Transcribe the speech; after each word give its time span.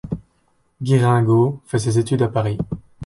Guiringaud 0.81 1.59
fait 1.67 1.77
ses 1.77 1.99
études 1.99 2.23
à 2.23 2.27
Paris. 2.27 2.57